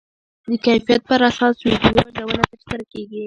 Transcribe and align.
د 0.49 0.51
کیفیت 0.65 1.01
پر 1.09 1.19
اساس 1.29 1.55
ویډیو 1.65 1.93
ارزونه 2.01 2.43
ترسره 2.51 2.83
کېږي. 2.91 3.19